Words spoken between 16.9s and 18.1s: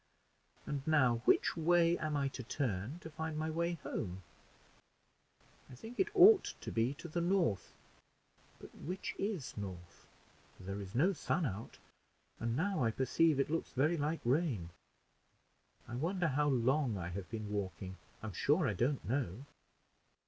I have been walking!